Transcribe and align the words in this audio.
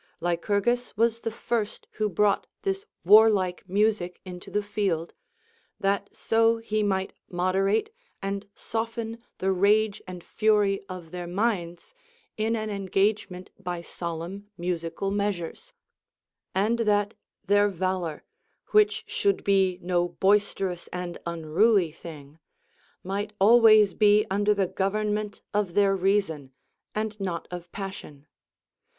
Lycurgus 0.19 0.97
was 0.97 1.19
the 1.19 1.29
first 1.29 1.85
who 1.91 2.09
brought 2.09 2.47
this 2.63 2.87
war 3.05 3.29
like 3.29 3.69
music 3.69 4.19
into 4.25 4.49
the 4.49 4.63
field, 4.63 5.13
that 5.79 6.09
so 6.11 6.57
he 6.57 6.81
might 6.81 7.13
moderate 7.29 7.91
and 8.19 8.47
soften 8.55 9.23
tlie 9.39 9.55
rage 9.61 10.01
and 10.07 10.23
fury 10.23 10.83
of 10.89 11.11
their 11.11 11.27
minds 11.27 11.93
in 12.35 12.55
an 12.55 12.71
engagement 12.71 13.51
by 13.59 13.79
solemn 13.83 14.49
musical 14.57 15.11
measures, 15.11 15.71
and 16.55 16.79
that 16.79 17.13
their 17.45 17.69
valor 17.69 18.23
(which 18.71 19.03
should 19.05 19.43
be 19.43 19.77
no 19.83 20.09
boisterous 20.09 20.87
and 20.87 21.19
unruly 21.27 21.91
thing) 21.91 22.39
might 23.03 23.33
always 23.37 23.93
be 23.93 24.25
under 24.31 24.55
the 24.55 24.65
government 24.67 25.43
of 25.53 25.75
their 25.75 25.95
reason, 25.95 26.51
and 26.95 27.19
not 27.19 27.47
of 27.51 27.71
passion. 27.71 28.25